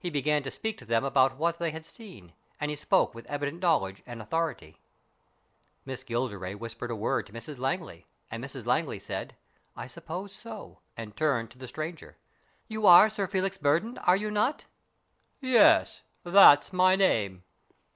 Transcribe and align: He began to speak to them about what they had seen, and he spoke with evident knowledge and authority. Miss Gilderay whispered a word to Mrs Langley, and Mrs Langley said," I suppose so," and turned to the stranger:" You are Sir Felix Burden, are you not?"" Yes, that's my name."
He 0.00 0.10
began 0.10 0.42
to 0.42 0.50
speak 0.50 0.76
to 0.78 0.84
them 0.84 1.04
about 1.04 1.36
what 1.36 1.60
they 1.60 1.70
had 1.70 1.86
seen, 1.86 2.32
and 2.58 2.68
he 2.68 2.74
spoke 2.74 3.14
with 3.14 3.26
evident 3.28 3.62
knowledge 3.62 4.02
and 4.06 4.20
authority. 4.20 4.80
Miss 5.84 6.02
Gilderay 6.02 6.56
whispered 6.58 6.90
a 6.90 6.96
word 6.96 7.28
to 7.28 7.32
Mrs 7.32 7.58
Langley, 7.58 8.04
and 8.28 8.42
Mrs 8.42 8.66
Langley 8.66 8.98
said," 8.98 9.36
I 9.76 9.86
suppose 9.86 10.34
so," 10.34 10.80
and 10.96 11.16
turned 11.16 11.52
to 11.52 11.58
the 11.58 11.68
stranger:" 11.68 12.16
You 12.66 12.86
are 12.88 13.08
Sir 13.08 13.28
Felix 13.28 13.56
Burden, 13.56 13.98
are 13.98 14.16
you 14.16 14.32
not?"" 14.32 14.64
Yes, 15.40 16.02
that's 16.24 16.72
my 16.72 16.96
name." 16.96 17.44